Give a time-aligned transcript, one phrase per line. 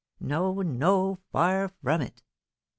[0.19, 2.23] No, no, far from it.